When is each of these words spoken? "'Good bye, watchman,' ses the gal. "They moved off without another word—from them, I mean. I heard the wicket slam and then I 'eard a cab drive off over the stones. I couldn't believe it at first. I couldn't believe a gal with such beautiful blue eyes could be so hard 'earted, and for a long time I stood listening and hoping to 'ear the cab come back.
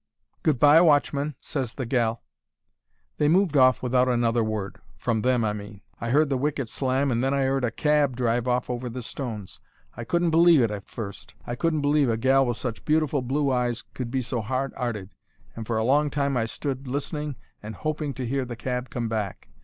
"'Good 0.41 0.57
bye, 0.57 0.81
watchman,' 0.81 1.35
ses 1.39 1.75
the 1.75 1.85
gal. 1.85 2.23
"They 3.19 3.27
moved 3.27 3.55
off 3.55 3.83
without 3.83 4.07
another 4.09 4.43
word—from 4.43 5.21
them, 5.21 5.45
I 5.45 5.53
mean. 5.53 5.81
I 5.99 6.09
heard 6.09 6.29
the 6.31 6.39
wicket 6.39 6.69
slam 6.69 7.11
and 7.11 7.23
then 7.23 7.35
I 7.35 7.43
'eard 7.45 7.63
a 7.63 7.69
cab 7.69 8.15
drive 8.15 8.47
off 8.47 8.67
over 8.67 8.89
the 8.89 9.03
stones. 9.03 9.59
I 9.95 10.03
couldn't 10.03 10.31
believe 10.31 10.61
it 10.63 10.71
at 10.71 10.89
first. 10.89 11.35
I 11.45 11.53
couldn't 11.53 11.81
believe 11.81 12.09
a 12.09 12.17
gal 12.17 12.47
with 12.47 12.57
such 12.57 12.83
beautiful 12.83 13.21
blue 13.21 13.51
eyes 13.51 13.83
could 13.93 14.09
be 14.09 14.23
so 14.23 14.41
hard 14.41 14.73
'earted, 14.75 15.11
and 15.55 15.67
for 15.67 15.77
a 15.77 15.83
long 15.83 16.09
time 16.09 16.35
I 16.35 16.45
stood 16.45 16.87
listening 16.87 17.35
and 17.61 17.75
hoping 17.75 18.15
to 18.15 18.27
'ear 18.27 18.43
the 18.43 18.55
cab 18.55 18.89
come 18.89 19.07
back. 19.07 19.49